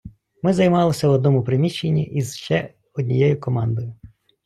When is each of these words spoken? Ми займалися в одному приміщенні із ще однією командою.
Ми 0.43 0.53
займалися 0.53 1.07
в 1.09 1.11
одному 1.11 1.43
приміщенні 1.43 2.03
із 2.05 2.35
ще 2.35 2.73
однією 2.93 3.39
командою. 3.39 3.93